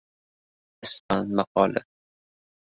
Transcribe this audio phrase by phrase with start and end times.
[0.85, 1.81] Ispan maqoli